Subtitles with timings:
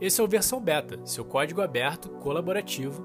[0.00, 3.04] Esse é o Versão Beta, seu código aberto, colaborativo,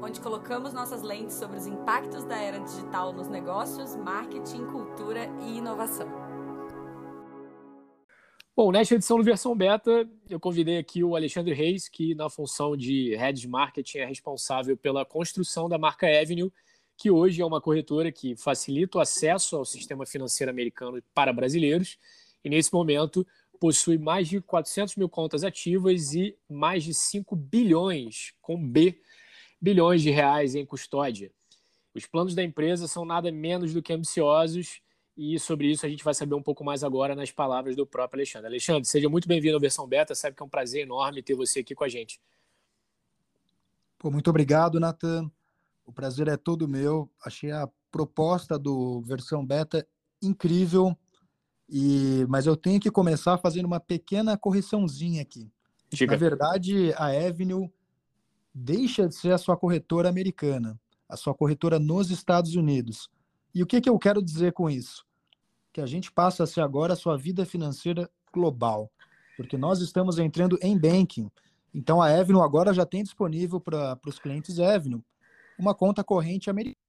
[0.00, 5.58] onde colocamos nossas lentes sobre os impactos da era digital nos negócios, marketing, cultura e
[5.58, 6.08] inovação.
[8.56, 12.74] Bom, nesta edição do Versão Beta, eu convidei aqui o Alexandre Reis, que na função
[12.74, 16.50] de Head de Marketing é responsável pela construção da marca Avenue,
[16.96, 21.98] que hoje é uma corretora que facilita o acesso ao sistema financeiro americano para brasileiros
[22.42, 23.26] e, nesse momento,
[23.60, 28.98] possui mais de 400 mil contas ativas e mais de 5 bilhões, com B,
[29.60, 31.30] bilhões de reais em custódia.
[31.94, 34.80] Os planos da empresa são nada menos do que ambiciosos
[35.14, 38.20] e sobre isso a gente vai saber um pouco mais agora nas palavras do próprio
[38.20, 38.46] Alexandre.
[38.46, 41.60] Alexandre, seja muito bem-vindo à versão beta, sabe que é um prazer enorme ter você
[41.60, 42.18] aqui com a gente.
[43.98, 45.30] Pô, muito obrigado, Nathan.
[45.84, 47.10] O prazer é todo meu.
[47.22, 49.86] Achei a proposta do versão beta
[50.22, 50.96] incrível
[51.70, 55.50] e, mas eu tenho que começar fazendo uma pequena correçãozinha aqui.
[55.88, 56.12] Diga.
[56.12, 57.70] Na verdade, a Avenue
[58.52, 63.08] deixa de ser a sua corretora americana, a sua corretora nos Estados Unidos.
[63.54, 65.04] E o que, que eu quero dizer com isso?
[65.72, 68.90] Que a gente passa a ser agora a sua vida financeira global,
[69.36, 71.30] porque nós estamos entrando em banking.
[71.72, 75.04] Então a Avenue agora já tem disponível para os clientes Avenue
[75.58, 76.79] uma conta corrente americana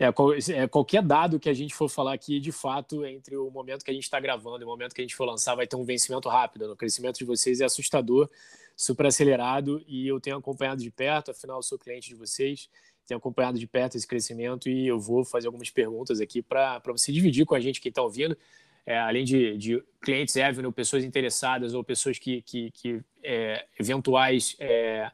[0.00, 0.06] é,
[0.54, 3.90] é, qualquer dado que a gente for falar aqui, de fato, entre o momento que
[3.90, 5.84] a gente está gravando e o momento que a gente for lançar, vai ter um
[5.84, 6.72] vencimento rápido.
[6.72, 8.30] O crescimento de vocês é assustador,
[8.74, 12.70] super acelerado, e eu tenho acompanhado de perto, afinal, eu sou cliente de vocês,
[13.06, 17.12] tenho acompanhado de perto esse crescimento e eu vou fazer algumas perguntas aqui para você
[17.12, 18.34] dividir com a gente que está ouvindo.
[18.86, 24.56] É, além de, de clientes Avenue, pessoas interessadas ou pessoas que, que, que é, eventuais
[24.58, 25.10] é,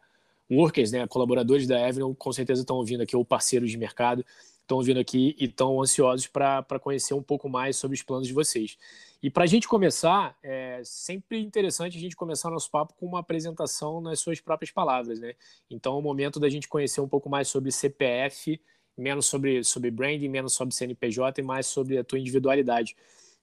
[0.48, 4.24] workers, né, colaboradores da Avenue, com certeza estão ouvindo aqui, ou parceiros de mercado
[4.66, 8.34] estão vindo aqui e estão ansiosos para conhecer um pouco mais sobre os planos de
[8.34, 8.76] vocês.
[9.22, 13.20] E para a gente começar, é sempre interessante a gente começar nosso papo com uma
[13.20, 15.34] apresentação nas suas próprias palavras, né?
[15.70, 18.60] Então é o momento da gente conhecer um pouco mais sobre CPF,
[18.96, 22.96] menos sobre, sobre branding, menos sobre CNPJ e mais sobre a tua individualidade.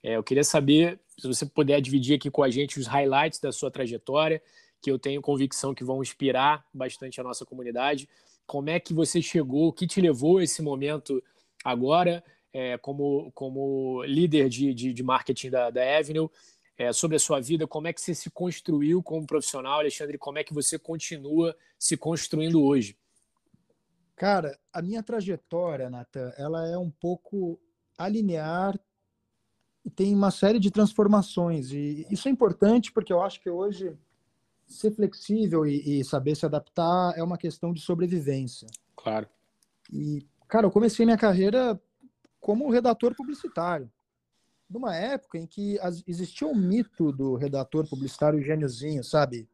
[0.03, 3.51] É, eu queria saber se você puder dividir aqui com a gente os highlights da
[3.51, 4.41] sua trajetória,
[4.81, 8.09] que eu tenho convicção que vão inspirar bastante a nossa comunidade
[8.53, 11.19] como é que você chegou, o que te levou a esse momento
[11.63, 16.29] agora, é, como, como líder de, de, de marketing da, da Avenue,
[16.77, 20.37] é, sobre a sua vida, como é que você se construiu como profissional, Alexandre, como
[20.37, 22.95] é que você continua se construindo hoje?
[24.15, 27.59] Cara, a minha trajetória, Nathan, ela é um pouco
[27.97, 28.79] alinear
[29.83, 31.71] e tem uma série de transformações.
[31.71, 33.97] E isso é importante porque eu acho que hoje
[34.75, 38.67] ser flexível e, e, saber se adaptar é uma questão de sobrevivência.
[38.95, 39.27] Claro.
[39.91, 41.79] E, cara, eu comecei minha carreira
[42.39, 43.91] como redator publicitário.
[44.69, 49.47] Numa época em que as, existia o um mito do redator publicitário gêniozinho, sabe?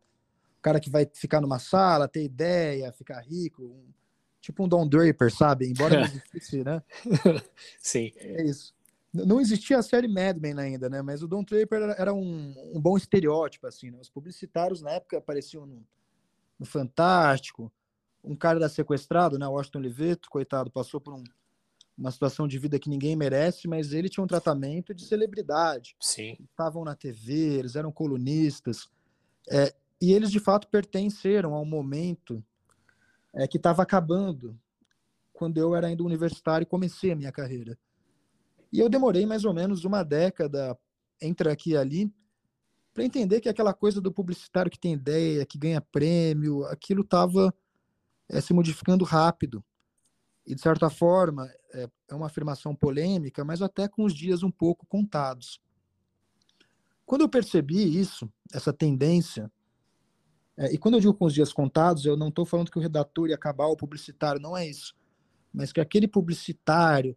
[0.58, 3.94] O cara que vai ficar numa sala, ter ideia, ficar rico, um,
[4.41, 5.68] tipo um Don Draper, sabe?
[5.68, 6.81] Embora não existisse, né?
[7.79, 8.12] Sim.
[8.18, 8.74] É isso.
[9.12, 11.02] Não existia a série Mad Men ainda, né?
[11.02, 13.90] Mas o Don Draper era um, um bom estereótipo, assim.
[13.90, 13.97] Né?
[14.00, 15.84] Os publicitários na época apareciam no,
[16.59, 17.72] no, Fantástico.
[18.24, 19.47] Um cara da sequestrado, né?
[19.47, 21.24] Washington Oliveto, coitado, passou por um,
[21.97, 25.96] uma situação de vida que ninguém merece, mas ele tinha um tratamento de celebridade.
[26.00, 26.38] Sim.
[26.52, 28.88] Estavam na TV, eles eram colunistas.
[29.50, 32.44] É, e eles, de fato, pertenceram a um momento
[33.34, 34.56] é, que estava acabando
[35.34, 37.76] quando eu era ainda universitário e comecei a minha carreira
[38.72, 40.78] e eu demorei mais ou menos uma década
[41.22, 42.13] entre aqui e ali
[42.94, 47.53] para entender que aquela coisa do publicitário que tem ideia, que ganha prêmio, aquilo estava
[48.29, 49.63] é, eh, se modificando rápido.
[50.46, 54.52] E, de certa forma, é, é uma afirmação polêmica, mas até com os dias um
[54.52, 55.62] pouco contados.
[57.06, 59.52] Quando eu percebi isso, essa tendência,
[60.58, 62.81] é, e quando eu digo com os dias contados, eu não estou falando que o
[62.81, 64.96] redator ia acabar o publicitário, não é isso.
[65.53, 67.16] Mas que aquele publicitário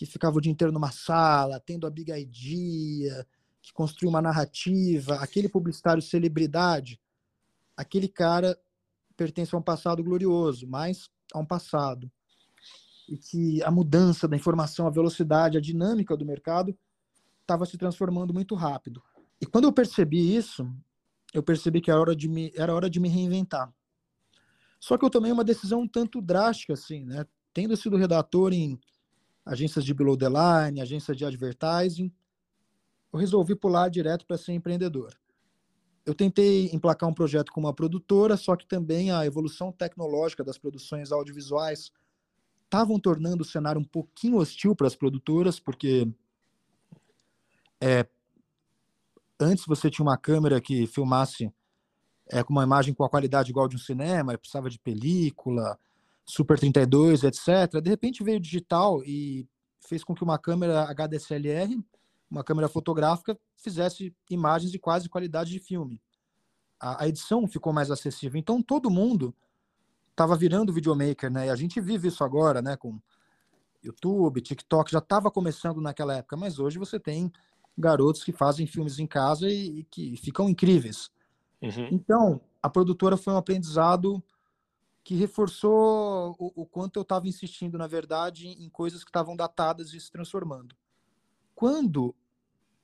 [0.00, 3.26] que ficava o dia inteiro numa sala, tendo a big idea,
[3.60, 6.98] que construiu uma narrativa, aquele publicitário celebridade,
[7.76, 8.58] aquele cara
[9.14, 12.10] pertence a um passado glorioso, mas a um passado.
[13.10, 16.74] E que a mudança da informação, a velocidade, a dinâmica do mercado
[17.42, 19.02] estava se transformando muito rápido.
[19.38, 20.66] E quando eu percebi isso,
[21.34, 23.70] eu percebi que era hora de me, era hora de me reinventar.
[24.78, 27.26] Só que eu tomei uma decisão um tanto drástica, assim, né?
[27.52, 28.80] Tendo sido redator em
[29.50, 32.12] agências de below the line, agências de advertising.
[33.12, 35.12] Eu resolvi pular direto para ser empreendedor.
[36.06, 40.56] Eu tentei emplacar um projeto com uma produtora, só que também a evolução tecnológica das
[40.56, 41.90] produções audiovisuais
[42.64, 46.08] estavam tornando o cenário um pouquinho hostil para as produtoras, porque
[47.80, 48.06] é,
[49.40, 51.52] antes você tinha uma câmera que filmasse
[52.28, 55.76] é, com uma imagem com a qualidade igual de um cinema, precisava de película,
[56.30, 57.80] Super 32, etc.
[57.82, 59.48] De repente veio digital e
[59.80, 61.82] fez com que uma câmera HDSLR,
[62.30, 66.00] uma câmera fotográfica, fizesse imagens de quase qualidade de filme.
[66.78, 68.38] A, a edição ficou mais acessível.
[68.38, 69.34] Então todo mundo
[70.10, 71.46] estava virando videomaker, né?
[71.46, 72.76] E a gente vive isso agora, né?
[72.76, 73.00] Com
[73.82, 77.32] YouTube, TikTok, já estava começando naquela época, mas hoje você tem
[77.76, 81.10] garotos que fazem filmes em casa e, e que ficam incríveis.
[81.62, 81.88] Uhum.
[81.90, 84.22] Então, a produtora foi um aprendizado
[85.02, 89.92] que reforçou o, o quanto eu estava insistindo, na verdade, em coisas que estavam datadas
[89.92, 90.76] e se transformando.
[91.54, 92.14] Quando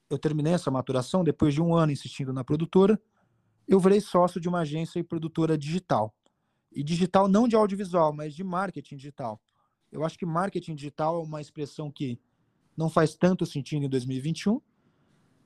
[0.08, 3.00] eu terminei essa maturação, depois de um ano insistindo na produtora,
[3.66, 6.14] eu virei sócio de uma agência e produtora digital.
[6.72, 9.40] E digital não de audiovisual, mas de marketing digital.
[9.90, 12.18] Eu acho que marketing digital é uma expressão que
[12.76, 14.60] não faz tanto sentido em 2021,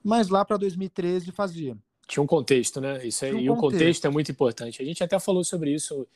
[0.02, 1.78] mas lá para 2013 fazia.
[2.06, 3.06] Tinha um contexto, né?
[3.06, 4.82] Isso aí, um e o contexto é muito importante.
[4.82, 6.06] A gente até falou sobre isso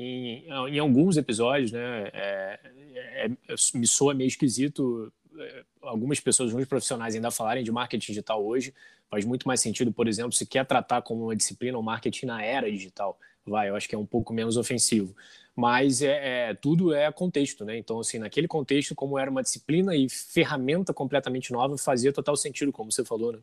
[0.00, 2.10] em, em alguns episódios, né?
[2.12, 2.60] É,
[2.94, 8.12] é, é me soa meio esquisito é, algumas pessoas, alguns profissionais ainda falarem de marketing
[8.12, 8.74] digital hoje.
[9.10, 12.42] Faz muito mais sentido, por exemplo, se quer tratar como uma disciplina o marketing na
[12.42, 13.18] era digital.
[13.44, 15.14] Vai, eu acho que é um pouco menos ofensivo.
[15.54, 17.76] Mas é, é, tudo é contexto, né?
[17.76, 22.72] Então, assim, naquele contexto, como era uma disciplina e ferramenta completamente nova, fazia total sentido,
[22.72, 23.38] como você falou, né?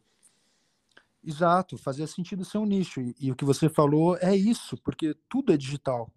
[1.24, 3.02] Exato, fazia sentido ser um nicho.
[3.02, 6.10] E, e, o que você falou é isso, porque tudo é digital.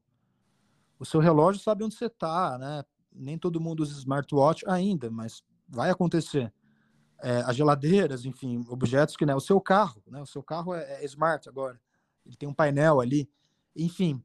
[1.01, 2.85] O seu relógio sabe onde você está, né?
[3.13, 6.53] Nem todo mundo usa smartwatch ainda, mas vai acontecer.
[7.21, 9.35] É, as geladeiras, enfim, objetos que, né?
[9.35, 10.23] O seu carro, né?
[10.23, 11.81] O seu carro é, é smart agora.
[12.25, 13.29] Ele tem um painel ali.
[13.75, 14.23] Enfim,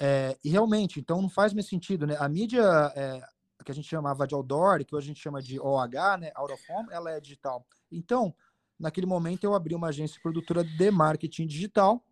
[0.00, 2.16] é, e realmente, então não faz mais sentido, né?
[2.18, 2.64] A mídia
[2.96, 3.20] é,
[3.64, 6.32] que a gente chamava de outdoor, que hoje a gente chama de OH, né?
[6.34, 7.64] Out of home, ela é digital.
[7.92, 8.34] Então,
[8.78, 12.04] Naquele momento, eu abri uma agência produtora de marketing digital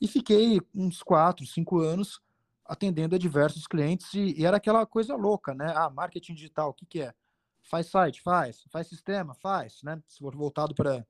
[0.00, 2.20] e fiquei uns quatro, cinco anos
[2.68, 5.72] atendendo a diversos clientes e, e era aquela coisa louca, né?
[5.74, 7.14] Ah, marketing digital, o que, que é?
[7.62, 8.22] Faz site?
[8.22, 8.64] Faz.
[8.70, 9.34] Faz sistema?
[9.34, 10.00] Faz, né?
[10.06, 11.04] Se for voltado para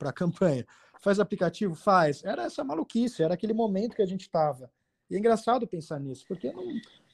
[0.00, 0.66] a campanha.
[1.00, 1.74] Faz aplicativo?
[1.74, 2.24] Faz.
[2.24, 4.70] Era essa maluquice, era aquele momento que a gente estava.
[5.10, 6.64] E é engraçado pensar nisso, porque não,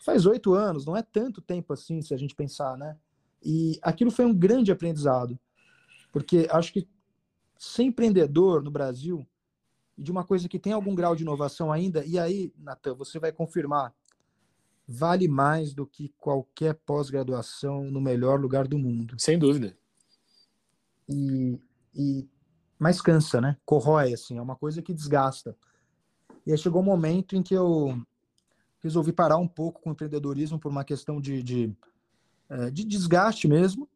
[0.04, 2.96] faz oito anos, não é tanto tempo assim, se a gente pensar, né?
[3.42, 5.38] E aquilo foi um grande aprendizado,
[6.12, 6.88] porque acho que
[7.58, 9.26] ser empreendedor no Brasil
[10.00, 13.19] e de uma coisa que tem algum grau de inovação ainda, e aí, Natan, você
[13.19, 13.94] vai confirmar,
[14.88, 19.14] vale mais do que qualquer pós-graduação no melhor lugar do mundo.
[19.19, 19.76] Sem dúvida.
[21.06, 21.61] E,
[21.94, 22.26] e
[22.79, 23.58] mas cansa, né?
[23.67, 25.55] Corrói, assim, é uma coisa que desgasta.
[26.47, 28.02] E aí chegou um momento em que eu
[28.82, 31.76] resolvi parar um pouco com o empreendedorismo por uma questão de, de,
[32.49, 33.87] eh, de desgaste mesmo,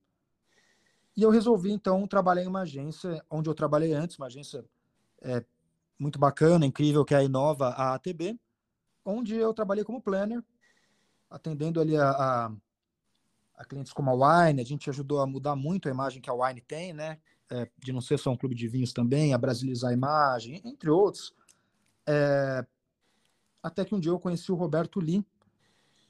[1.16, 4.62] e eu resolvi, então, trabalhar em uma agência onde eu trabalhei antes, uma agência
[5.22, 5.42] é,
[5.98, 8.38] muito bacana, incrível, que é a Inova, a ATB,
[9.04, 10.42] onde eu trabalhei como planner,
[11.30, 12.52] atendendo ali a, a,
[13.56, 14.60] a, clientes como a Wine.
[14.60, 17.18] A gente ajudou a mudar muito a imagem que a Wine tem, né?
[17.50, 20.88] É, de não ser só um clube de vinhos também, a brasilizar a imagem, entre
[20.88, 21.34] outros.
[22.06, 22.64] É,
[23.62, 25.24] até que um dia eu conheci o Roberto Lee,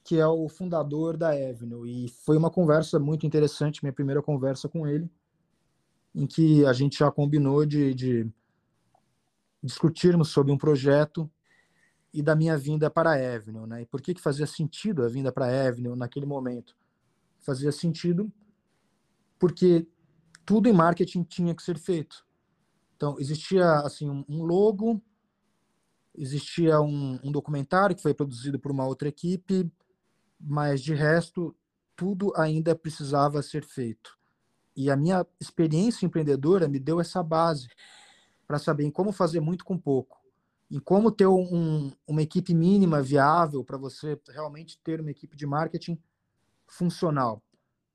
[0.04, 2.04] que é o fundador da Avenue.
[2.04, 5.10] E foi uma conversa muito interessante, minha primeira conversa com ele,
[6.14, 8.32] em que a gente já combinou de, de
[9.64, 11.30] discutirmos sobre um projeto
[12.12, 13.66] e da minha vinda para a Avenue.
[13.66, 13.82] Né?
[13.82, 16.76] E por que, que fazia sentido a vinda para a Avenue naquele momento?
[17.40, 18.30] Fazia sentido
[19.38, 19.86] porque
[20.44, 22.24] tudo em marketing tinha que ser feito.
[22.96, 25.02] Então, existia assim um logo,
[26.14, 29.70] existia um, um documentário que foi produzido por uma outra equipe,
[30.38, 31.56] mas de resto,
[31.96, 34.16] tudo ainda precisava ser feito.
[34.76, 37.68] E a minha experiência empreendedora me deu essa base
[38.46, 40.20] para saber em como fazer muito com pouco,
[40.70, 45.46] em como ter um, uma equipe mínima viável para você realmente ter uma equipe de
[45.46, 45.98] marketing
[46.67, 47.43] funcional.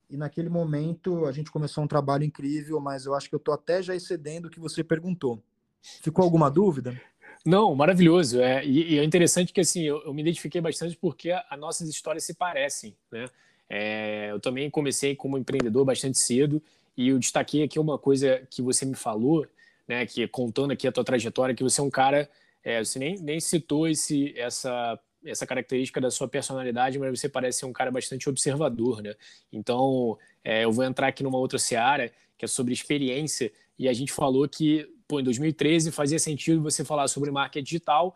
[0.09, 3.53] E naquele momento a gente começou um trabalho incrível, mas eu acho que eu estou
[3.53, 5.41] até já excedendo o que você perguntou.
[5.81, 6.99] Ficou alguma dúvida?
[7.45, 8.41] Não, maravilhoso.
[8.41, 11.87] É, e, e é interessante que assim, eu, eu, me identifiquei bastante porque as nossas
[11.87, 12.95] histórias se parecem.
[13.11, 13.27] Né?
[13.69, 16.61] É, eu também comecei como empreendedor bastante cedo
[16.97, 19.47] e eu destaquei aqui uma coisa que você me falou,
[19.89, 22.29] né, que contando aqui a tua trajetória, que você é um cara,
[22.63, 27.59] é, você nem, nem citou esse, essa, essa característica da sua personalidade, mas você parece
[27.59, 29.15] ser um cara bastante observador, né?
[29.51, 33.93] Então, é, eu vou entrar aqui numa outra seara, que é sobre experiência, e a
[33.93, 38.15] gente falou que pô, em 2013 fazia sentido você falar sobre marketing digital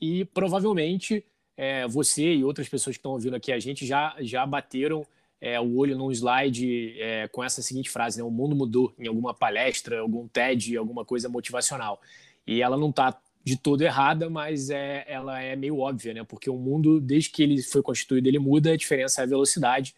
[0.00, 1.24] e provavelmente
[1.56, 5.06] é, você e outras pessoas que estão ouvindo aqui a gente já, já bateram
[5.42, 8.22] é, o olho num slide é, com essa seguinte frase, né?
[8.22, 12.00] O mundo mudou em alguma palestra, algum TED, alguma coisa motivacional.
[12.46, 16.22] E ela não está de todo errada, mas é, ela é meio óbvia, né?
[16.22, 19.96] Porque o mundo, desde que ele foi constituído, ele muda, a diferença é a velocidade.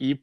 [0.00, 0.18] E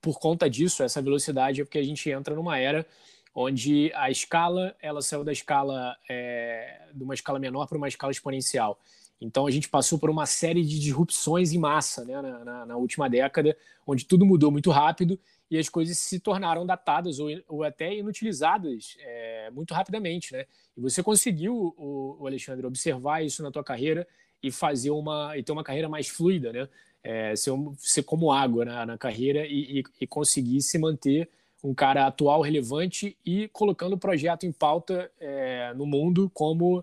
[0.00, 2.86] por conta disso, essa velocidade é porque a gente entra numa era
[3.34, 8.10] onde a escala ela saiu da escala é, de uma escala menor para uma escala
[8.10, 8.80] exponencial.
[9.24, 12.76] Então a gente passou por uma série de disrupções em massa né, na, na, na
[12.76, 15.18] última década, onde tudo mudou muito rápido
[15.50, 20.46] e as coisas se tornaram datadas ou, ou até inutilizadas é, muito rapidamente, né?
[20.76, 24.06] E você conseguiu, o, o, Alexandre, observar isso na tua carreira
[24.42, 26.68] e fazer uma e ter uma carreira mais fluida, né?
[27.02, 31.28] É, ser, ser como água na, na carreira e, e, e, conseguir se manter
[31.62, 36.82] um cara atual, relevante e colocando o projeto em pauta é, no mundo como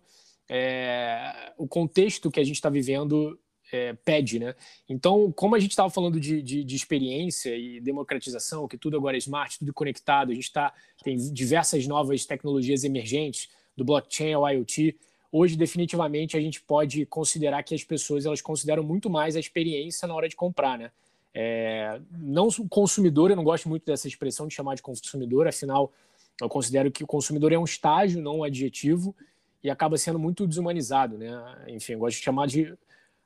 [0.53, 3.39] é, o contexto que a gente está vivendo
[3.71, 4.53] é, pede, né?
[4.89, 9.15] Então, como a gente estava falando de, de, de, experiência e democratização, que tudo agora
[9.15, 10.73] é smart, tudo conectado, a gente tá,
[11.05, 14.93] tem diversas novas tecnologias emergentes, do blockchain ao IoT.
[15.31, 20.05] Hoje, definitivamente, a gente pode considerar que as pessoas elas consideram muito mais a experiência
[20.05, 20.91] na hora de comprar, né?
[21.33, 25.93] É, não consumidor, eu não gosto muito dessa expressão de chamar de consumidor, afinal,
[26.41, 29.15] eu considero que o consumidor é um estágio, não um adjetivo,
[29.63, 31.29] e acaba sendo muito desumanizado, né?
[31.67, 32.77] Enfim, eu gosto de chamar de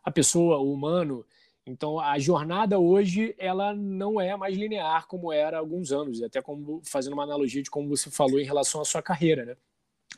[0.04, 1.25] a pessoa, o humano.
[1.65, 6.42] Então, a jornada hoje, ela não é mais linear como era há alguns anos, até
[6.42, 9.58] como fazendo uma analogia de como você falou em relação à sua carreira, né?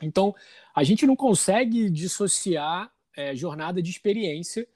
[0.02, 0.36] Então,
[0.76, 4.68] a gente não consegue dissociar é, jornada de experiência,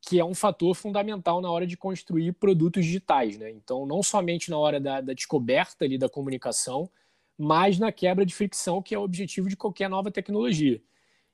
[0.00, 3.50] que é um fator fundamental na hora de construir produtos digitais, né?
[3.50, 6.90] Então, não somente na hora da, da descoberta ali da comunicação,
[7.38, 10.82] mas na quebra de fricção, que é o objetivo de qualquer nova tecnologia.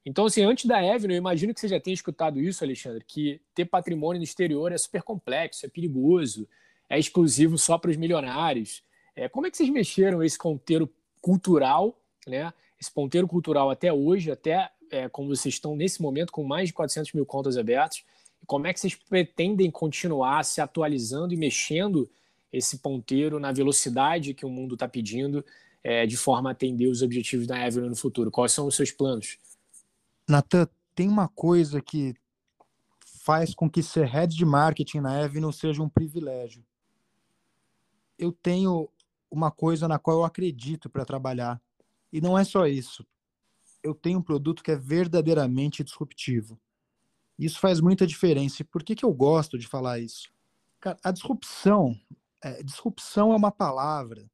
[0.05, 3.41] Então, assim, antes da Evelyn, eu imagino que você já tenha escutado isso, Alexandre, que
[3.55, 6.47] ter patrimônio no exterior é super complexo, é perigoso,
[6.91, 8.83] é exclusivo só para os milionários.
[9.17, 10.93] É, como é que vocês mexeram esse ponteiro
[11.23, 12.53] cultural, né?
[12.79, 16.75] Esse ponteiro cultural até hoje, até é, como vocês estão nesse momento com mais de
[16.75, 18.05] 400 mil contas abertas,
[18.47, 22.11] como é que vocês pretendem continuar se atualizando e mexendo
[22.53, 25.45] esse ponteiro na velocidade que o mundo está pedindo,
[25.85, 28.31] é, de forma a atender os objetivos da Evelyn no futuro?
[28.31, 29.39] Quais são os seus planos?
[30.27, 32.15] Natan, tem uma coisa que
[33.05, 36.65] faz com que ser head de marketing na Avenue seja um privilégio.
[38.19, 38.89] Eu tenho
[39.31, 41.61] uma coisa na qual eu acredito para trabalhar.
[42.13, 43.07] E não é só isso.
[43.83, 46.59] Eu tenho um produto que é verdadeiramente disruptivo.
[47.39, 48.63] Isso faz muita diferença.
[48.63, 50.33] E por que, que eu gosto de falar isso?
[50.81, 51.99] Cara, a disrupção,
[52.43, 54.31] é, disrupção é uma palavra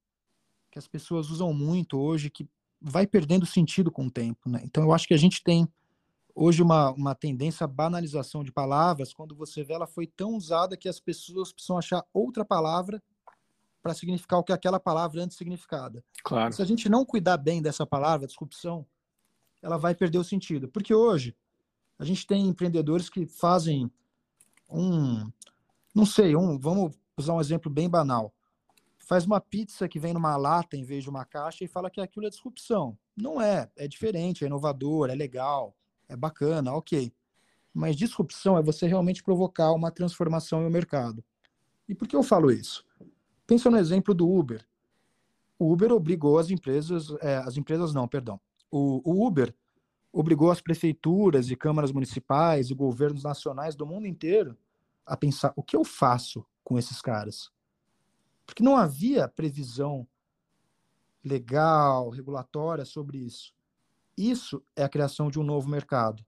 [0.70, 2.48] que as pessoas usam muito hoje que
[2.80, 4.48] vai perdendo sentido com o tempo.
[4.48, 4.60] Né?
[4.64, 5.68] Então eu acho que a gente tem
[6.34, 10.76] hoje uma, uma tendência à banalização de palavras, quando você vê ela foi tão usada
[10.76, 13.02] que as pessoas precisam achar outra palavra
[13.82, 16.02] para significar o que aquela palavra antes significava.
[16.22, 16.52] Claro.
[16.52, 18.86] Se a gente não cuidar bem dessa palavra, disrupção,
[19.62, 20.68] ela vai perder o sentido.
[20.68, 21.34] Porque hoje
[21.98, 23.90] a gente tem empreendedores que fazem
[24.68, 25.30] um,
[25.94, 28.32] não sei, um, vamos usar um exemplo bem banal.
[29.10, 32.00] Faz uma pizza que vem numa lata em vez de uma caixa e fala que
[32.00, 32.96] aquilo é disrupção.
[33.16, 35.76] Não é, é diferente, é inovador, é legal
[36.10, 37.12] é bacana, ok.
[37.72, 41.24] Mas disrupção é você realmente provocar uma transformação no mercado.
[41.88, 42.84] E por que eu falo isso?
[43.46, 44.66] Pensa no exemplo do Uber.
[45.58, 48.40] O Uber obrigou as empresas, é, as empresas não, perdão.
[48.70, 49.54] O, o Uber
[50.12, 54.56] obrigou as prefeituras e câmaras municipais e governos nacionais do mundo inteiro
[55.06, 57.50] a pensar o que eu faço com esses caras.
[58.50, 60.04] Porque não havia previsão
[61.24, 63.54] legal, regulatória sobre isso.
[64.18, 66.26] Isso é a criação de um novo mercado.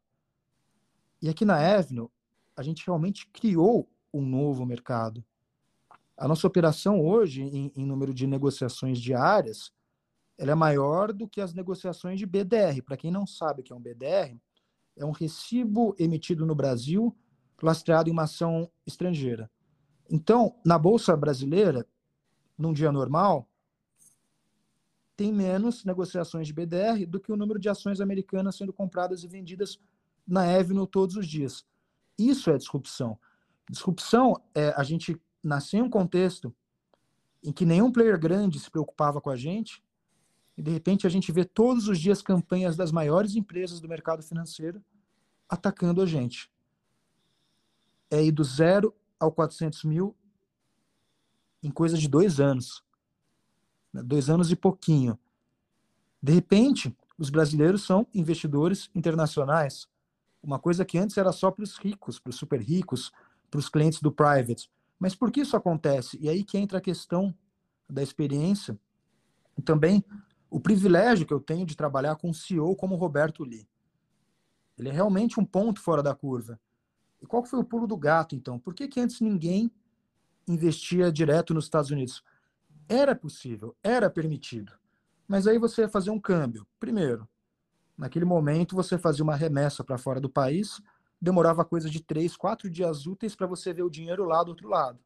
[1.20, 2.08] E aqui na Avenue,
[2.56, 5.24] a gente realmente criou um novo mercado.
[6.16, 9.72] A nossa operação hoje, em, em número de negociações diárias,
[10.38, 12.80] ela é maior do que as negociações de BDR.
[12.84, 14.40] Para quem não sabe o que é um BDR,
[14.96, 17.16] é um recibo emitido no Brasil,
[17.60, 19.50] lastreado em uma ação estrangeira.
[20.08, 21.84] Então, na Bolsa Brasileira,
[22.56, 23.48] num dia normal,
[25.16, 29.28] tem menos negociações de BDR do que o número de ações americanas sendo compradas e
[29.28, 29.78] vendidas
[30.26, 31.64] na Avenue todos os dias.
[32.18, 33.18] Isso é disrupção.
[33.68, 36.54] Disrupção é a gente nascer em um contexto
[37.42, 39.82] em que nenhum player grande se preocupava com a gente
[40.56, 44.22] e de repente a gente vê todos os dias campanhas das maiores empresas do mercado
[44.22, 44.82] financeiro
[45.48, 46.50] atacando a gente.
[48.10, 50.16] É ir do zero ao 400 mil
[51.62, 52.82] em coisa de dois anos.
[53.92, 55.18] Né, dois anos e pouquinho.
[56.22, 59.88] De repente, os brasileiros são investidores internacionais.
[60.42, 63.12] Uma coisa que antes era só para os ricos, para os super ricos,
[63.50, 64.70] para os clientes do private.
[64.98, 66.18] Mas por que isso acontece?
[66.20, 67.34] E aí que entra a questão
[67.88, 68.78] da experiência
[69.56, 70.04] e também
[70.50, 73.68] o privilégio que eu tenho de trabalhar com um CEO como Roberto Lee.
[74.78, 76.58] Ele é realmente um ponto fora da curva.
[77.20, 78.58] E qual foi o pulo do gato, então?
[78.58, 79.70] Por que, que antes ninguém
[80.46, 82.22] investia direto nos Estados Unidos?
[82.88, 84.72] Era possível, era permitido.
[85.26, 86.66] Mas aí você ia fazer um câmbio.
[86.78, 87.28] Primeiro,
[87.96, 90.80] naquele momento você fazia uma remessa para fora do país,
[91.20, 94.68] demorava coisa de três, quatro dias úteis para você ver o dinheiro lá do outro
[94.68, 94.98] lado.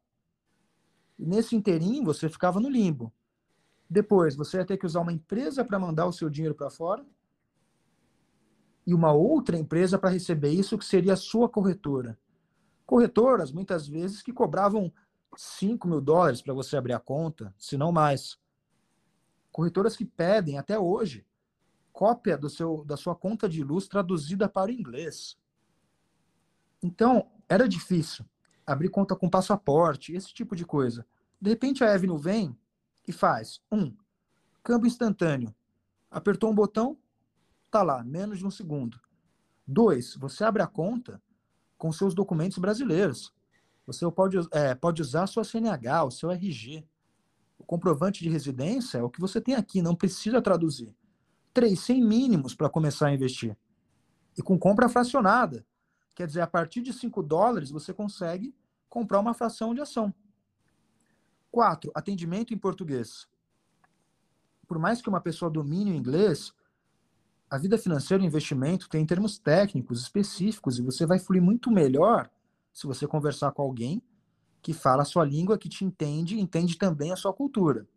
[1.17, 3.13] E nesse interim você ficava no limbo.
[3.89, 7.05] Depois você ia ter que usar uma empresa para mandar o seu dinheiro para fora
[8.85, 12.17] e uma outra empresa para receber isso, que seria a sua corretora.
[12.85, 14.93] Corretoras, muitas vezes, que cobravam
[15.35, 18.37] 5 mil dólares para você abrir a conta, se não mais.
[19.51, 21.25] Corretoras que pedem, até hoje,
[21.91, 25.37] cópia do seu, da sua conta de luz traduzida para o inglês.
[26.81, 28.25] Então, era difícil
[28.65, 31.05] abrir conta com passaporte, esse tipo de coisa.
[31.39, 32.57] De repente, a Avenue vem
[33.07, 33.95] e faz: um,
[34.63, 35.53] câmbio instantâneo.
[36.09, 36.97] Apertou um botão,
[37.69, 38.99] Tá lá, menos de um segundo.
[39.65, 41.21] Dois, você abre a conta
[41.77, 43.33] com seus documentos brasileiros.
[43.87, 46.85] Você pode, é, pode usar sua CNH, o seu RG.
[47.57, 50.93] O comprovante de residência é o que você tem aqui, não precisa traduzir.
[51.53, 53.57] Três, sem mínimos para começar a investir.
[54.37, 55.65] E com compra fracionada.
[56.13, 58.53] Quer dizer, a partir de 5 dólares você consegue
[58.89, 60.13] comprar uma fração de ação.
[61.49, 63.25] Quatro, atendimento em português.
[64.67, 66.53] Por mais que uma pessoa domine o inglês,
[67.49, 72.29] a vida financeira e investimento tem termos técnicos específicos e você vai fluir muito melhor
[72.77, 74.03] se você conversar com alguém
[74.61, 77.87] que fala a sua língua, que te entende entende também a sua cultura.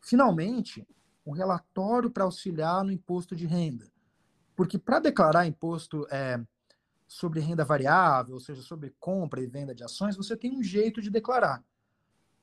[0.00, 0.88] Finalmente,
[1.26, 3.92] um relatório para auxiliar no imposto de renda.
[4.56, 6.42] Porque para declarar imposto é,
[7.06, 11.02] sobre renda variável, ou seja, sobre compra e venda de ações, você tem um jeito
[11.02, 11.62] de declarar.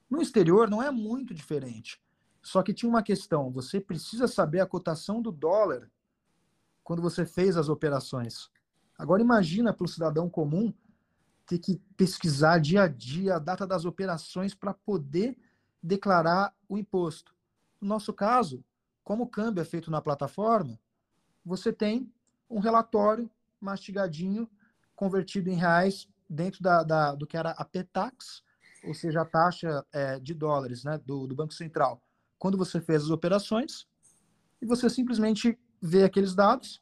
[0.07, 1.99] No exterior não é muito diferente.
[2.43, 5.89] Só que tinha uma questão: você precisa saber a cotação do dólar
[6.83, 8.51] quando você fez as operações.
[8.95, 10.71] Agora imagina para o cidadão comum
[11.47, 15.35] ter que pesquisar dia a dia a data das operações para poder
[15.81, 17.33] declarar o imposto.
[17.81, 18.63] No nosso caso,
[19.03, 20.79] como o câmbio é feito na plataforma,
[21.43, 22.11] você tem
[22.49, 24.47] um relatório mastigadinho,
[24.95, 28.43] convertido em reais dentro da, da do que era a PETAX,
[28.83, 32.03] ou seja, a taxa é, de dólares né, do, do Banco Central
[32.37, 33.87] quando você fez as operações
[34.61, 36.81] e você simplesmente vê aqueles dados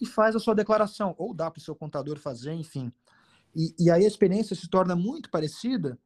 [0.00, 2.90] e faz a sua declaração, ou dá para o seu contador fazer, enfim.
[3.54, 5.98] E, e aí a experiência se torna muito parecida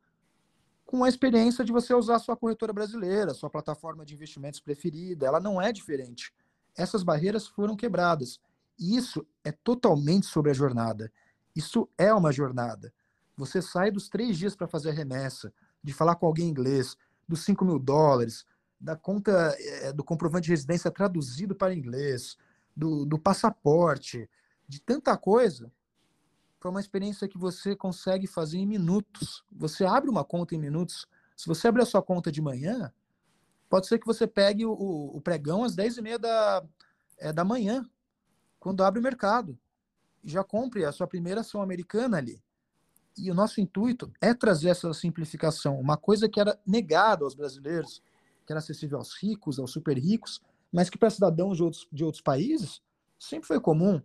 [0.85, 5.27] com a experiência de você usar sua corretora brasileira, sua plataforma de investimentos preferida.
[5.27, 6.33] Ela não é diferente.
[6.77, 8.41] Essas barreiras foram quebradas.
[8.79, 11.13] E isso é totalmente sobre a jornada.
[11.55, 12.93] Isso é uma jornada.
[13.37, 15.53] Você sai dos três dias para fazer a remessa,
[15.83, 18.45] de falar com alguém em inglês, dos 5 mil dólares,
[18.81, 22.37] da conta é, do comprovante de residência traduzido para inglês,
[22.77, 24.29] do, do passaporte,
[24.69, 25.71] de tanta coisa,
[26.65, 29.45] para uma experiência que você consegue fazer em minutos.
[29.53, 31.07] Você abre uma conta em minutos.
[31.37, 32.91] Se você abrir a sua conta de manhã,
[33.69, 36.65] pode ser que você pegue o, o pregão às 10h30 da,
[37.19, 37.87] é, da manhã,
[38.59, 39.59] quando abre o mercado.
[40.23, 42.43] E já compre a sua primeira ação americana ali.
[43.19, 48.03] E o nosso intuito é trazer essa simplificação, uma coisa que era negada aos brasileiros
[48.47, 50.41] que era acessível aos ricos, aos super ricos,
[50.73, 52.81] mas que para cidadãos de outros, de outros países
[53.19, 54.01] sempre foi comum.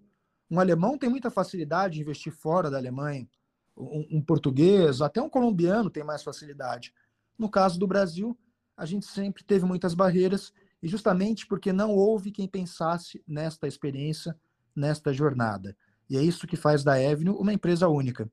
[0.50, 3.28] Um alemão tem muita facilidade de investir fora da Alemanha,
[3.78, 6.94] um, um português, até um colombiano tem mais facilidade.
[7.38, 8.38] No caso do Brasil,
[8.76, 14.36] a gente sempre teve muitas barreiras, e justamente porque não houve quem pensasse nesta experiência,
[14.76, 15.76] nesta jornada.
[16.10, 18.30] E é isso que faz da Avenue uma empresa única.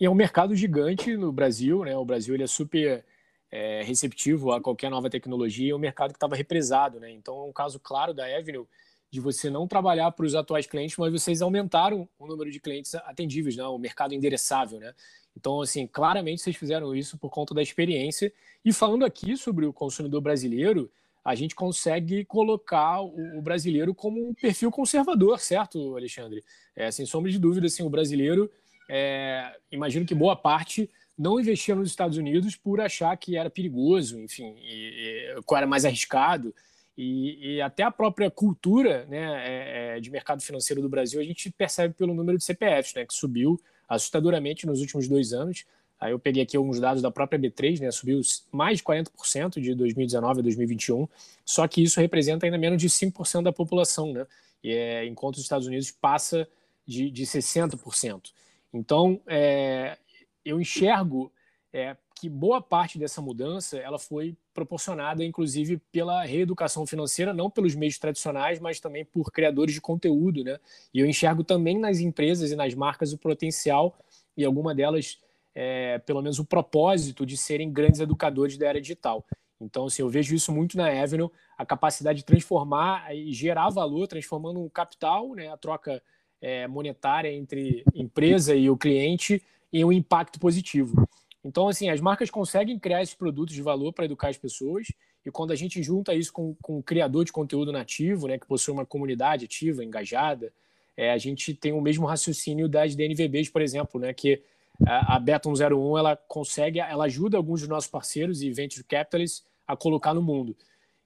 [0.00, 1.96] E é um mercado gigante no Brasil, né?
[1.96, 3.04] O Brasil ele é super
[3.50, 6.98] é, receptivo a qualquer nova tecnologia e o mercado que estava represado.
[6.98, 7.10] Né?
[7.10, 8.66] Então, é um caso claro da Avenue
[9.12, 12.94] de você não trabalhar para os atuais clientes, mas vocês aumentaram o número de clientes
[12.94, 13.62] atendíveis, né?
[13.64, 14.80] o mercado endereçável.
[14.80, 14.94] Né?
[15.36, 18.32] Então, assim, claramente vocês fizeram isso por conta da experiência.
[18.64, 20.90] E falando aqui sobre o consumidor brasileiro,
[21.22, 26.42] a gente consegue colocar o, brasileiro como um perfil conservador, certo, Alexandre?
[26.74, 28.50] É, sem sombra de dúvida, assim, o brasileiro,
[28.88, 34.18] é, imagino que boa parte não investia nos Estados Unidos por achar que era perigoso,
[34.18, 36.54] enfim, e, e, era mais arriscado.
[36.96, 41.24] E, e, até a própria cultura né, é, é, de mercado financeiro do Brasil a
[41.24, 45.64] gente percebe pelo número de CPFs, né, que subiu assustadoramente nos últimos dois anos.
[45.98, 49.74] Aí eu peguei aqui alguns dados da própria B3, né, subiu mais de 40% de
[49.74, 51.08] 2019 a 2021,
[51.44, 54.26] só que isso representa ainda menos de 5% da população, né,
[54.62, 56.46] e é, enquanto os Estados Unidos passa
[56.86, 58.32] de, de 60%.
[58.74, 59.96] Então, é,
[60.44, 61.32] eu enxergo
[61.72, 67.74] é, que boa parte dessa mudança ela foi proporcionada, inclusive, pela reeducação financeira, não pelos
[67.74, 70.44] meios tradicionais, mas também por criadores de conteúdo.
[70.44, 70.58] Né?
[70.92, 73.96] E eu enxergo também nas empresas e nas marcas o potencial,
[74.36, 75.18] e alguma delas,
[75.54, 79.24] é, pelo menos o propósito, de serem grandes educadores da era digital.
[79.60, 84.08] Então, assim, eu vejo isso muito na Avenue, a capacidade de transformar e gerar valor,
[84.08, 86.02] transformando um capital, né, a troca
[86.40, 89.40] é, monetária entre empresa e o cliente,
[89.72, 91.08] em um impacto positivo.
[91.44, 94.88] Então, assim, as marcas conseguem criar esses produtos de valor para educar as pessoas,
[95.24, 98.46] e quando a gente junta isso com, com um criador de conteúdo nativo, né, que
[98.46, 100.52] possui uma comunidade ativa, engajada,
[100.96, 104.42] é, a gente tem o mesmo raciocínio das DNVBs, por exemplo, né, que
[104.86, 109.44] a, a Beton 01 ela consegue, ela ajuda alguns dos nossos parceiros e venture capitalists
[109.66, 110.56] a colocar no mundo.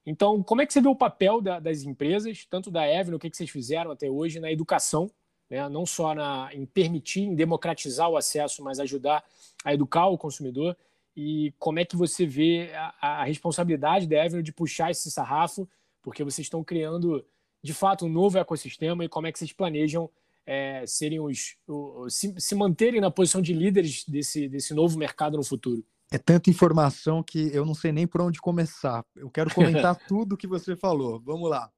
[0.04, 3.18] Então, como é que você vê o papel da, das empresas, tanto da Evelyn, o
[3.18, 5.10] que, que vocês fizeram até hoje na educação,
[5.50, 5.68] né?
[5.68, 9.24] não só na, em permitir, em democratizar o acesso, mas ajudar
[9.64, 10.76] a educar o consumidor?
[11.16, 15.68] E como é que você vê a, a responsabilidade da Evelyn de puxar esse sarrafo,
[16.02, 17.24] porque vocês estão criando,
[17.62, 20.10] de fato, um novo ecossistema e como é que vocês planejam
[20.44, 25.36] é, serem os, os se, se manterem na posição de líderes desse, desse novo mercado
[25.36, 25.84] no futuro?
[26.10, 29.04] É tanta informação que eu não sei nem por onde começar.
[29.16, 31.18] Eu quero comentar tudo que você falou.
[31.18, 31.70] Vamos lá.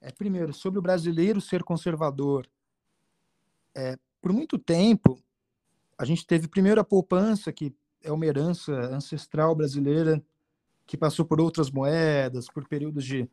[0.00, 2.46] É, primeiro, sobre o brasileiro ser conservador.
[3.76, 5.22] É, por muito tempo,
[5.98, 10.24] a gente teve primeiro a poupança, que é uma herança ancestral brasileira,
[10.86, 13.28] que passou por outras moedas, por períodos de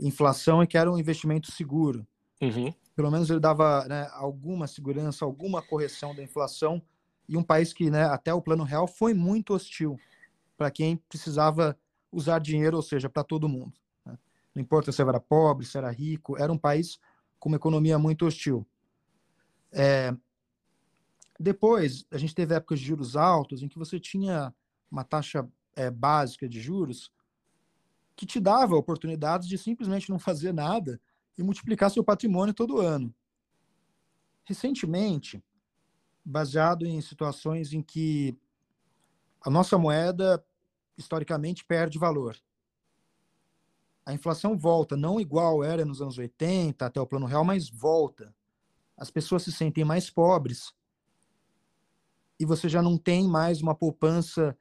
[0.00, 2.04] inflação e que era um investimento seguro.
[2.42, 2.74] Uhum.
[2.96, 6.82] Pelo menos ele dava né, alguma segurança, alguma correção da inflação
[7.28, 9.96] e um país que, né, até o plano real foi muito hostil
[10.56, 11.78] para quem precisava
[12.10, 13.74] usar dinheiro, ou seja, para todo mundo.
[14.04, 14.18] Né?
[14.54, 16.98] Não importa se era pobre, se era rico, era um país
[17.38, 18.66] com uma economia muito hostil.
[19.72, 20.14] É...
[21.38, 24.52] Depois, a gente teve épocas de juros altos, em que você tinha
[24.90, 27.12] uma taxa é, básica de juros
[28.16, 31.00] que te dava oportunidades de simplesmente não fazer nada
[31.36, 33.14] e multiplicar seu patrimônio todo ano.
[34.44, 35.40] Recentemente,
[36.24, 38.36] baseado em situações em que
[39.40, 40.44] a nossa moeda
[40.96, 42.36] historicamente perde valor.
[44.04, 48.34] A inflação volta, não igual era nos anos 80 até o plano real, mas volta.
[48.98, 50.74] As pessoas se sentem mais pobres
[52.38, 54.58] e você já não tem mais uma poupança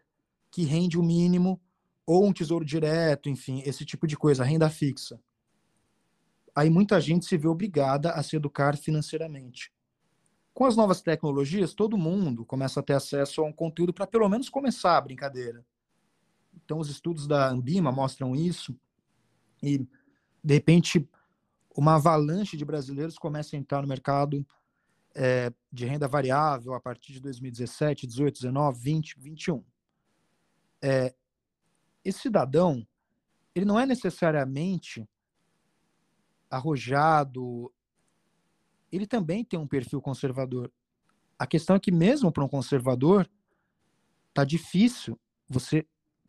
[0.51, 1.59] que rende o mínimo
[2.05, 5.19] ou um tesouro direto, enfim, esse tipo de coisa, renda fixa.
[6.55, 9.73] Aí muita gente se vê obrigada a se educar financeiramente.
[10.53, 14.29] Com as novas tecnologias, todo mundo começa a ter acesso a um conteúdo para pelo
[14.29, 15.65] menos começar a brincadeira.
[16.55, 18.75] Então, os estudos da Ambima mostram isso
[19.61, 19.87] e,
[20.43, 21.07] de repente,
[21.77, 24.43] uma avalanche de brasileiros começa a entrar no mercado
[25.15, 29.63] é, de renda variável a partir de 2017, 18, 19, 20, 21.
[30.81, 31.13] É,
[32.03, 32.85] esse cidadão,
[33.53, 35.07] ele não é necessariamente
[36.49, 37.71] arrojado,
[38.91, 40.71] ele também tem um perfil conservador.
[41.37, 43.29] A questão é que mesmo para um conservador
[44.33, 45.85] tá difícil você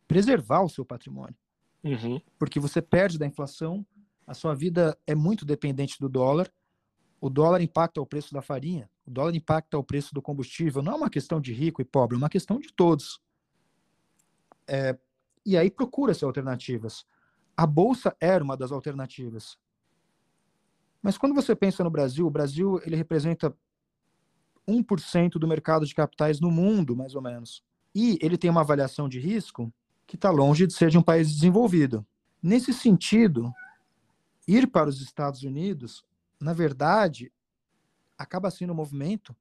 [0.07, 1.35] preservar o seu patrimônio,
[1.83, 2.21] uhum.
[2.37, 3.85] porque você perde da inflação,
[4.29, 6.53] a sua vida é muito dependente do dólar.
[7.19, 10.83] O dólar impacta o preço da farinha, o dólar impacta o preço do combustível.
[10.83, 13.19] Não é uma questão de rico e pobre, é uma questão de todos.
[14.67, 14.95] É,
[15.43, 17.07] e aí procura-se alternativas.
[17.57, 19.57] A bolsa era uma das alternativas.
[21.01, 23.51] Mas quando você pensa no Brasil, o Brasil ele representa
[24.67, 27.63] 1% do mercado de capitais no mundo, mais ou menos.
[27.95, 29.73] E ele tem uma avaliação de risco
[30.05, 32.05] que está longe de ser de um país desenvolvido.
[32.43, 33.51] Nesse sentido,
[34.49, 36.03] ir para os Estados Unidos,
[36.39, 37.31] na verdade,
[38.17, 39.35] acaba sendo um movimento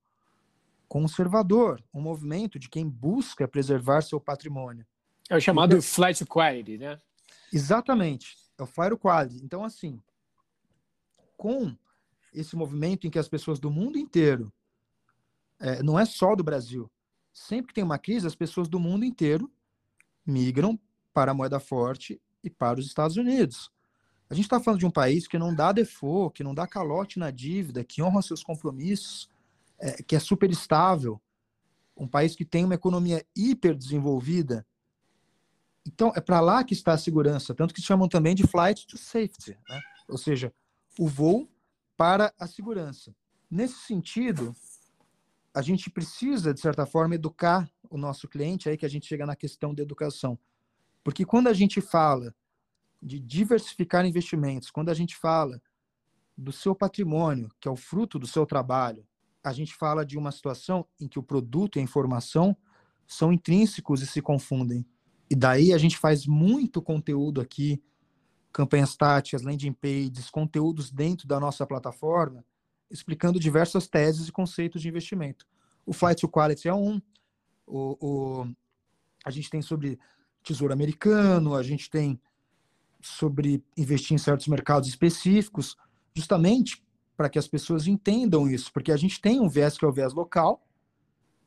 [0.86, 4.86] conservador, um movimento de quem busca preservar seu patrimônio.
[5.30, 7.00] É o chamado então, flight quality, né?
[7.52, 9.42] Exatamente, é o flight quality.
[9.42, 10.02] Então, assim,
[11.36, 11.74] com
[12.32, 14.52] esse movimento em que as pessoas do mundo inteiro,
[15.58, 16.90] é, não é só do Brasil,
[17.32, 19.50] sempre que tem uma crise, as pessoas do mundo inteiro
[20.24, 20.78] migram
[21.14, 23.70] para a moeda forte e para os Estados Unidos.
[24.30, 27.18] A gente está falando de um país que não dá default, que não dá calote
[27.18, 29.28] na dívida, que honra seus compromissos,
[29.78, 31.20] é, que é super estável,
[31.96, 34.66] um país que tem uma economia hiper desenvolvida.
[35.86, 38.98] Então, é para lá que está a segurança, tanto que chamam também de flight to
[38.98, 39.80] safety, né?
[40.06, 40.52] ou seja,
[40.98, 41.48] o voo
[41.96, 43.14] para a segurança.
[43.50, 44.54] Nesse sentido,
[45.54, 49.24] a gente precisa, de certa forma, educar o nosso cliente, aí que a gente chega
[49.24, 50.38] na questão da educação.
[51.02, 52.34] Porque quando a gente fala
[53.02, 55.61] de diversificar investimentos, quando a gente fala
[56.37, 59.06] do seu patrimônio, que é o fruto do seu trabalho,
[59.42, 62.56] a gente fala de uma situação em que o produto e a informação
[63.06, 64.87] são intrínsecos e se confundem.
[65.30, 67.82] E daí a gente faz muito conteúdo aqui,
[68.52, 72.44] campanhas táticas, landing pages, conteúdos dentro da nossa plataforma,
[72.90, 75.46] explicando diversas teses e conceitos de investimento.
[75.84, 77.00] O Flight to Quality é um,
[77.66, 78.54] o, o,
[79.24, 79.98] a gente tem sobre
[80.42, 82.20] tesouro americano, a gente tem
[83.00, 85.76] sobre investir em certos mercados específicos,
[86.14, 86.84] justamente
[87.16, 89.92] para que as pessoas entendam isso, porque a gente tem um viés que é o
[89.92, 90.64] viés local,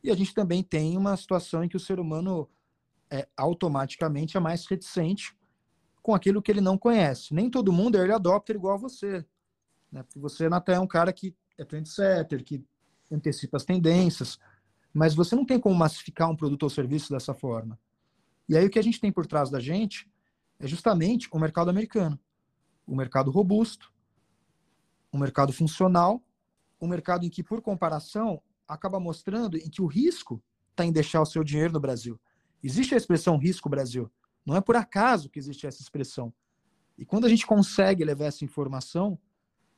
[0.04, 2.50] e a gente também tem uma situação em que o ser humano
[3.10, 5.38] é, automaticamente é mais reticente
[6.02, 7.34] com aquilo que ele não conhece.
[7.34, 9.26] Nem todo mundo é early adopter igual a você.
[9.92, 10.02] Né?
[10.04, 12.66] Porque você, Natan, é um cara que é trendsetter, que
[13.12, 14.40] antecipa as tendências,
[14.94, 17.80] mas você não tem como massificar um produto ou serviço dessa forma.
[18.50, 20.10] E aí o que a gente tem por trás da gente
[20.62, 22.19] é justamente o mercado americano.
[22.86, 23.91] O mercado robusto,
[25.12, 26.24] um mercado funcional,
[26.80, 31.21] um mercado em que, por comparação, acaba mostrando em que o risco está em deixar
[31.21, 32.19] o seu dinheiro no Brasil.
[32.63, 34.10] Existe a expressão risco Brasil.
[34.45, 36.34] Não é por acaso que existe essa expressão.
[36.97, 39.17] E quando a gente consegue levar essa informação,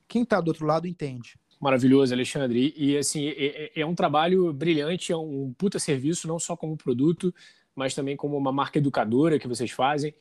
[0.07, 1.39] quem está do outro lado entende.
[1.59, 2.73] Maravilhoso, Alexandre.
[2.75, 6.57] E, e assim, é, é, é, um trabalho brilhante, é um puta serviço, não só
[6.57, 7.33] como produto,
[7.73, 10.13] mas também como uma marca educadora que vocês fazem.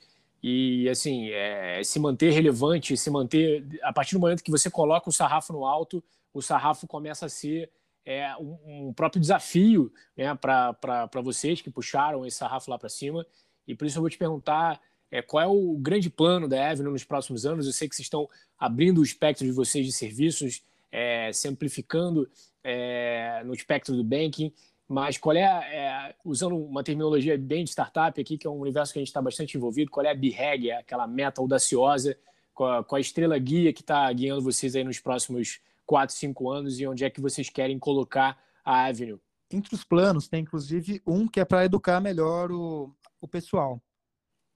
[0.43, 3.65] E assim, é, se manter relevante, se manter.
[3.83, 6.03] A partir do momento que você coloca o sarrafo no alto,
[6.35, 7.71] o sarrafo começa a ser
[8.05, 13.25] é, um, um próprio desafio né, para vocês que puxaram esse sarrafo lá para cima.
[13.67, 16.93] E por isso eu vou te perguntar é, qual é o grande plano da Avenue
[16.93, 17.67] nos próximos anos.
[17.67, 18.29] Eu sei que vocês estão
[18.59, 22.29] abrindo o espectro de vocês de serviços, é, se amplificando
[22.65, 24.53] é, no espectro do banking,
[24.88, 28.92] mas qual é, é, usando uma terminologia bem de startup aqui, que é um universo
[28.92, 32.16] que a gente está bastante envolvido, qual é a BREG, aquela meta audaciosa,
[32.55, 36.81] qual, qual a estrela guia que está guiando vocês aí nos próximos 4, 5 anos
[36.81, 39.21] e onde é que vocês querem colocar a Avenue?
[39.51, 43.83] Entre os planos, tem inclusive um que é para educar melhor o, o pessoal,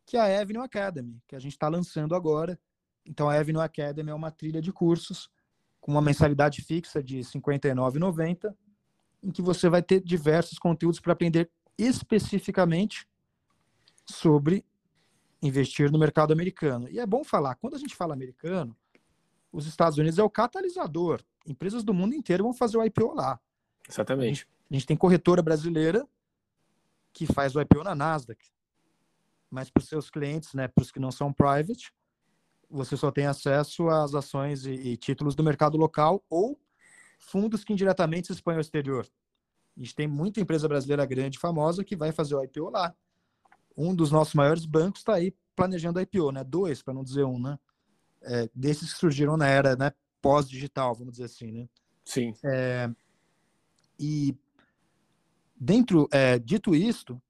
[0.07, 2.59] que é a Avenue Academy, que a gente está lançando agora.
[3.05, 5.29] Então, a Avenue Academy é uma trilha de cursos
[5.81, 8.55] com uma mensalidade fixa de R$ 59,90,
[9.23, 13.09] em que você vai ter diversos conteúdos para aprender especificamente
[14.09, 14.65] sobre
[15.43, 16.89] investir no mercado americano.
[16.89, 18.77] E é bom falar, quando a gente fala americano,
[19.53, 21.23] os Estados Unidos é o catalisador.
[21.47, 23.41] Empresas do mundo inteiro vão fazer o IPO lá.
[23.89, 24.47] Exatamente.
[24.71, 26.07] A gente, tem corretora brasileira
[27.13, 28.51] que faz o IPO na Nasdaq.
[29.51, 31.93] Mas para os seus clientes, né, para os que não são private,
[32.69, 36.59] você só tem acesso às ações e, e, títulos do mercado local ou
[37.17, 39.07] fundos que indiretamente se expõem ao exterior.
[39.77, 42.95] A gente tem muita empresa brasileira grande, famosa, que vai fazer o IPO lá.
[43.77, 46.43] Um dos nossos maiores bancos está aí planejando IPO, né?
[46.43, 47.59] Dois, para não dizer um, né?
[48.27, 51.69] é, desses que surgiram na era né, pós-digital, vamos dizer assim, né?
[52.05, 52.35] Sim.
[52.45, 52.91] É,
[53.99, 54.37] e
[55.57, 57.21] dentro, é, dito isto,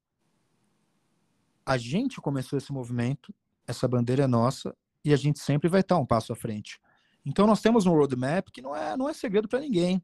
[1.65, 3.33] a gente começou esse movimento,
[3.67, 6.79] essa bandeira é nossa e a gente sempre vai estar um passo à frente.
[7.27, 10.01] Então nós temos um roadmap que não é, não é segredo para ninguém.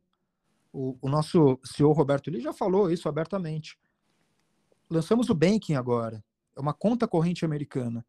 [0.73, 3.79] O, o, nosso CEO Roberto Lee já falou isso abertamente.
[4.89, 6.21] Lançamos o Banking agora,
[6.53, 8.05] é uma conta corrente americana.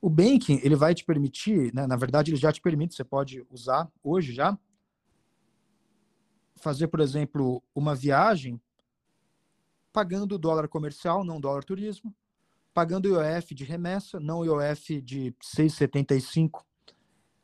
[0.00, 3.44] O banking, ele vai te permitir, né, na verdade, ele já te permite, você pode
[3.50, 4.56] usar hoje já,
[6.54, 8.60] fazer, por exemplo, uma viagem
[9.92, 12.14] pagando dólar comercial, não dólar turismo,
[12.72, 16.62] pagando IOF de remessa, não IOF de 6,75,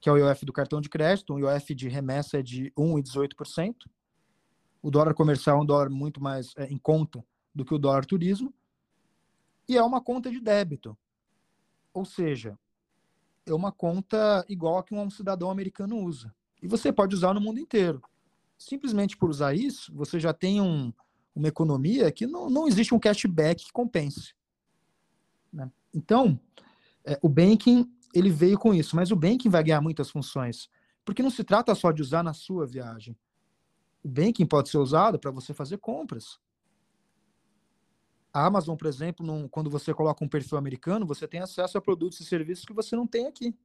[0.05, 3.75] que é o IOF do cartão de crédito, o IOF de remessa é de 1,18%.
[4.83, 8.05] O dólar comercial é um dólar muito mais é, em conta do que o dólar
[8.05, 8.53] turismo.
[9.67, 10.95] E é uma conta de débito.
[11.95, 12.59] Ou seja,
[13.47, 16.35] é uma conta igual a que um cidadão americano usa.
[16.63, 18.03] E você pode usar no mundo inteiro.
[18.59, 20.93] Simplesmente por usar isso, você já tem um,
[21.35, 24.35] uma economia que não, não existe um cashback que compense.
[25.51, 25.73] Né?
[25.95, 26.39] Então,
[27.07, 30.71] é, o banking ele veio com isso, mas o banking vai ganhar muitas funções,
[31.05, 33.19] porque não se trata só de usar na sua viagem.
[34.03, 36.39] O banking pode ser usado para você fazer compras.
[38.33, 41.81] A Amazon, por exemplo, num, quando você coloca um perfil americano, você tem acesso a
[41.81, 43.57] produtos e serviços que você não tem aqui.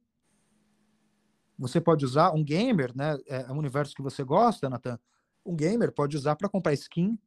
[1.58, 3.18] Você pode usar um gamer, né?
[3.26, 4.98] É, é um universo que você gosta, Nathan.
[5.44, 7.18] Um gamer pode usar para comprar skin,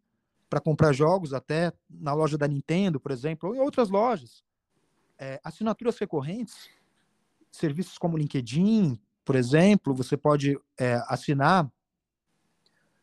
[0.50, 4.44] para comprar jogos, até na loja da Nintendo, por exemplo, ou em outras lojas.
[5.20, 6.70] É, assinaturas recorrentes,
[7.54, 11.72] serviços como LinkedIn, por exemplo, você pode é, assinar.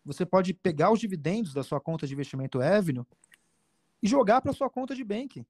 [0.04, 3.06] Você pode pegar os dividendos da sua conta de investimento Avenue
[4.02, 5.46] e jogar para sua conta de banking.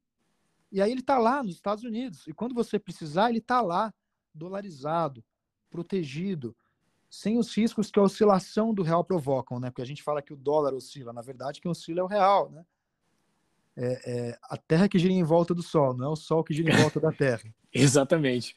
[0.70, 2.26] E aí ele está lá nos Estados Unidos.
[2.26, 3.92] E quando você precisar, ele está lá,
[4.34, 5.24] dolarizado,
[5.70, 6.54] protegido,
[7.08, 9.70] sem os riscos que a oscilação do real provocam, né?
[9.70, 12.50] Porque a gente fala que o dólar oscila, na verdade, quem oscila é o real,
[12.50, 12.64] né?
[13.76, 16.52] É, é, a Terra que gira em volta do Sol, não é o Sol que
[16.52, 17.52] gira em volta da Terra.
[17.72, 18.54] Exatamente.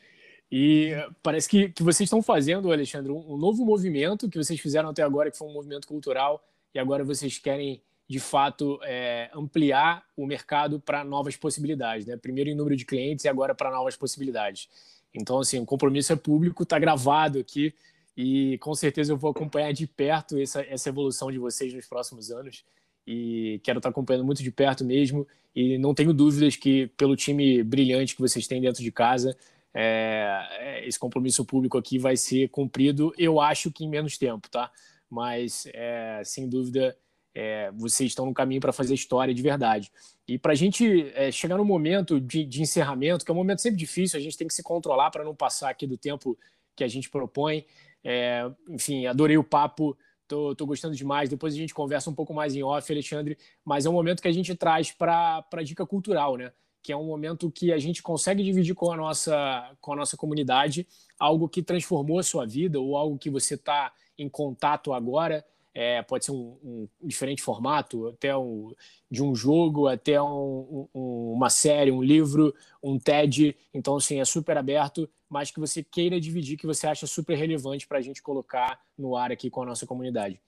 [0.55, 0.91] E
[1.23, 5.01] parece que, que vocês estão fazendo, Alexandre, um, um, novo movimento que vocês fizeram até
[5.01, 10.27] agora, que foi um movimento cultural, e agora vocês querem, de fato, é, ampliar o
[10.27, 12.05] mercado para novas possibilidades.
[12.05, 12.17] Né?
[12.17, 14.69] Primeiro em número de clientes e agora para novas possibilidades.
[15.11, 17.73] Então, assim, o compromisso é público, está gravado aqui,
[18.15, 22.29] e com certeza eu vou acompanhar de perto essa, essa evolução de vocês nos próximos
[22.29, 22.63] anos.
[23.07, 25.27] E quero estar tá acompanhando muito de perto mesmo.
[25.55, 29.35] E não tenho dúvidas que, pelo time brilhante que vocês têm dentro de casa,
[29.73, 34.49] é, é, esse compromisso público aqui vai ser cumprido, eu acho que em menos tempo,
[34.49, 34.71] tá?
[35.09, 36.95] Mas, é, sem dúvida,
[37.33, 39.91] é, vocês estão no caminho para fazer história de verdade.
[40.27, 43.61] E para a gente é, chegar no momento de, de, encerramento, que é um momento
[43.61, 46.37] sempre difícil, a gente tem que se controlar para não passar aqui do tempo
[46.75, 47.65] que a gente propõe.
[48.03, 51.29] É, enfim, adorei o papo, tô, tô, gostando demais.
[51.29, 54.27] Depois a gente conversa um pouco mais em off, Alexandre, mas é um momento que
[54.27, 56.51] a gente traz para a dica cultural, né?
[56.83, 60.15] Que é um momento que a gente consegue dividir com a nossa, com a nossa
[60.15, 60.85] comunidade
[61.17, 65.43] algo que transformou a sua vida ou algo que você está em contato agora
[65.73, 68.73] é, pode ser um, um, diferente formato, até um,
[69.09, 73.55] de um jogo, até um, uma série, um livro, um TED.
[73.73, 77.87] Então, assim, é super aberto, mas que você queira dividir, que você acha super relevante
[77.87, 80.39] para a gente colocar no ar aqui com a nossa comunidade.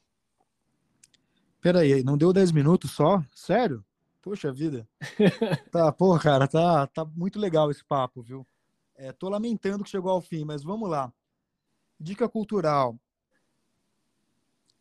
[1.59, 3.23] Peraí, não deu 10 minutos só?
[3.33, 3.83] Sério?
[4.25, 4.89] Poxa vida.
[5.71, 8.43] tá, pô, cara, tá, tá muito legal esse papo, viu?
[8.95, 11.13] É, tô lamentando que chegou ao fim, mas vamos lá.
[11.99, 12.99] Dica cultural.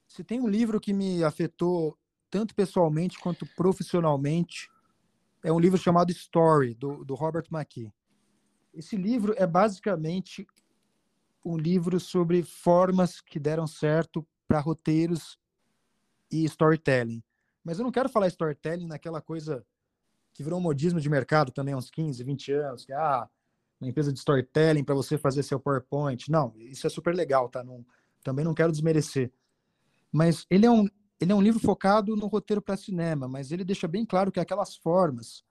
[0.08, 1.94] Se tem um livro que me afetou
[2.30, 4.70] tanto pessoalmente quanto profissionalmente,
[5.42, 7.92] é um livro chamado Story, do, do Robert McKee.
[8.72, 10.46] Esse livro é basicamente
[11.44, 15.38] um livro sobre formas que deram certo para roteiros
[16.32, 17.22] e storytelling.
[17.64, 19.64] Mas eu não quero falar storytelling naquela coisa
[20.34, 23.28] que virou um modismo de mercado também há uns 15, 20 anos, que ah,
[23.80, 26.30] uma empresa de storytelling para você fazer seu PowerPoint.
[26.30, 27.62] Não, isso é super legal, tá?
[27.62, 27.84] Não,
[28.22, 29.32] também não quero desmerecer.
[30.12, 30.86] Mas ele é um,
[31.20, 34.40] ele é um livro focado no roteiro para cinema, mas ele deixa bem claro que
[34.40, 35.44] aquelas formas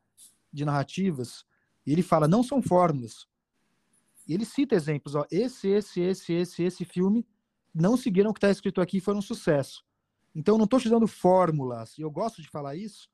[0.52, 1.46] de narrativas,
[1.86, 3.26] ele fala, não são fórmulas.
[4.28, 7.26] E ele cita exemplos, ó, esse, esse, esse, esse, esse filme
[7.74, 9.84] não seguiram o que está escrito aqui e foram um sucesso.
[10.36, 13.10] Então, eu não estou te dando fórmulas, e eu gosto de falar isso,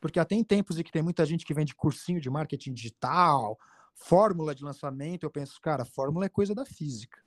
[0.00, 3.58] porque até em tempos em que tem muita gente que vende cursinho de marketing digital,
[3.94, 7.22] fórmula de lançamento, eu penso, cara, fórmula é coisa da física.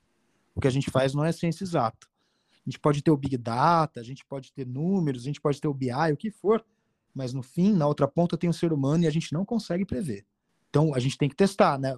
[0.53, 2.07] O que a gente faz não é ciência exata.
[2.51, 5.61] A gente pode ter o Big Data, a gente pode ter números, a gente pode
[5.61, 6.65] ter o BI, o que for,
[7.13, 9.85] mas no fim, na outra ponta tem o ser humano e a gente não consegue
[9.85, 10.25] prever.
[10.69, 11.97] Então a gente tem que testar, né?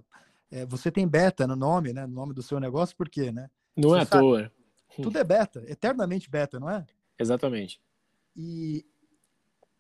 [0.52, 2.06] É, você tem beta no nome, né?
[2.06, 3.50] No nome do seu negócio, por quê, né?
[3.76, 4.52] Não você é à toa.
[5.02, 6.86] Tudo é beta, eternamente beta, não é?
[7.20, 7.82] Exatamente.
[8.36, 8.86] E,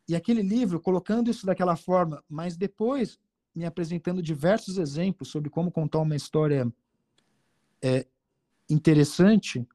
[0.07, 3.19] e aquele livro, colocando isso daquela forma, mas depois
[3.55, 6.71] me apresentando diversos exemplos sobre como contar uma história
[7.81, 8.05] é,
[8.69, 9.65] interessante,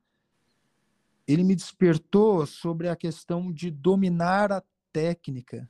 [1.26, 5.68] ele me despertou sobre a questão de dominar a técnica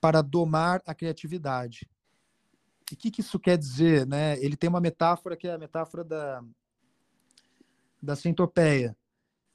[0.00, 1.88] para domar a criatividade.
[2.90, 4.06] E o que, que, isso quer dizer?
[4.06, 4.38] Né?
[4.44, 6.44] Ele tem uma metáfora que é a metáfora da,
[8.02, 8.94] da centopeia.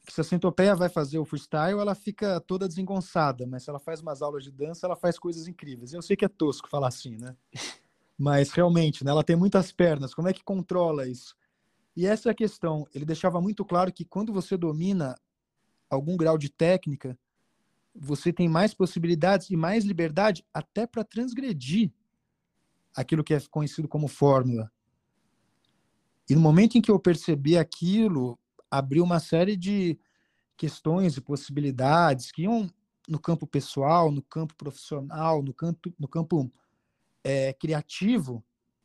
[0.10, 3.78] Que se a centopeia vai fazer o freestyle, ela fica toda desengonçada, mas se ela
[3.78, 5.94] faz umas aulas de dança, ela faz coisas incríveis.
[5.94, 7.38] Eu sei que é tosco falar assim, né?
[8.18, 10.16] Mas realmente, né, ela tem muitas pernas.
[10.16, 11.38] Como é que controla isso?
[11.96, 12.88] E essa é a questão.
[12.92, 15.16] Ele deixava muito claro que quando você domina
[15.88, 17.16] algum grau de técnica,
[17.94, 21.94] você tem mais possibilidades e mais liberdade até para transgredir
[22.96, 24.72] aquilo que é conhecido como fórmula.
[26.28, 30.00] E no momento em que eu percebi aquilo, abriu uma série de
[30.58, 32.70] questões e possibilidades que iam
[33.08, 36.52] no campo pessoal, no campo profissional, no campo, no campo
[37.24, 38.44] é, criativo,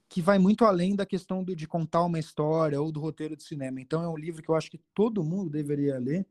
[0.08, 3.42] que vai muito além da questão do, de contar uma história ou do roteiro de
[3.42, 3.80] cinema.
[3.80, 6.26] Então é um livro que eu acho que todo mundo deveria ler,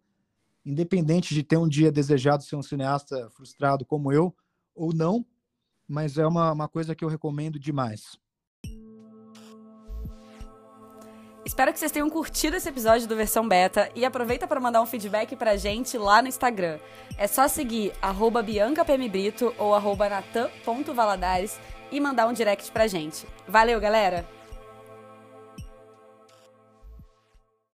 [0.66, 4.36] independente de ter um dia desejado ser um cineasta frustrado como eu
[4.74, 5.26] ou não,
[5.88, 8.18] mas é uma, uma coisa que eu recomendo demais.
[11.46, 14.86] Espero que vocês tenham curtido esse episódio do Versão Beta e aproveita para mandar um
[14.86, 16.80] feedback pra gente lá no Instagram.
[17.18, 17.92] É só seguir
[18.42, 21.60] biancapmbrito ou natan.valadares
[21.92, 23.28] e mandar um direct pra gente.
[23.46, 24.43] Valeu, galera!